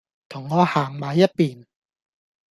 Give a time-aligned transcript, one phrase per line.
[0.27, 1.67] 同我行埋一便